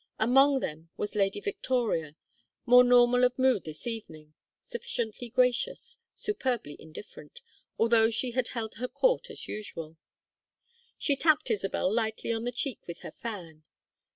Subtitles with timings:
[0.17, 2.15] Among them was Lady Victoria,
[2.65, 7.41] more normal of mood this evening, sufficiently gracious, superbly indifferent,
[7.77, 9.97] although she had held her court as usual.
[10.97, 13.63] She tapped Isabel lightly on the cheek with her fan.